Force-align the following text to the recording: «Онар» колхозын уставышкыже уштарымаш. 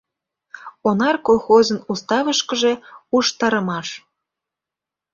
«Онар» 0.87 1.15
колхозын 1.25 1.79
уставышкыже 1.91 2.73
уштарымаш. 3.15 3.87